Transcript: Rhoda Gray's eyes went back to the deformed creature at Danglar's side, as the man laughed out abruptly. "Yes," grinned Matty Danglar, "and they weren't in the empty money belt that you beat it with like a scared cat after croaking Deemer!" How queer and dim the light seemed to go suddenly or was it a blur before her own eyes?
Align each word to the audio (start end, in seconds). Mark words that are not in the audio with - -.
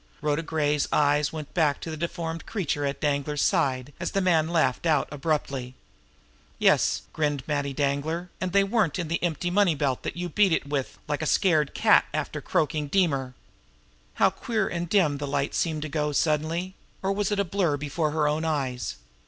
Rhoda 0.19 0.41
Gray's 0.41 0.87
eyes 0.91 1.31
went 1.31 1.53
back 1.53 1.79
to 1.81 1.91
the 1.91 1.95
deformed 1.95 2.47
creature 2.47 2.87
at 2.87 2.99
Danglar's 2.99 3.43
side, 3.43 3.93
as 3.99 4.13
the 4.13 4.19
man 4.19 4.49
laughed 4.49 4.87
out 4.87 5.07
abruptly. 5.11 5.75
"Yes," 6.57 7.03
grinned 7.13 7.43
Matty 7.47 7.71
Danglar, 7.71 8.31
"and 8.41 8.51
they 8.51 8.63
weren't 8.63 8.97
in 8.97 9.09
the 9.09 9.21
empty 9.21 9.51
money 9.51 9.75
belt 9.75 10.01
that 10.01 10.17
you 10.17 10.27
beat 10.27 10.53
it 10.53 10.67
with 10.67 10.97
like 11.07 11.21
a 11.21 11.27
scared 11.27 11.75
cat 11.75 12.05
after 12.15 12.41
croaking 12.41 12.87
Deemer!" 12.87 13.35
How 14.15 14.31
queer 14.31 14.67
and 14.67 14.89
dim 14.89 15.19
the 15.19 15.27
light 15.27 15.53
seemed 15.53 15.83
to 15.83 15.87
go 15.87 16.11
suddenly 16.13 16.73
or 17.03 17.11
was 17.13 17.31
it 17.31 17.39
a 17.39 17.45
blur 17.45 17.77
before 17.77 18.09
her 18.09 18.27
own 18.27 18.43
eyes? 18.43 18.95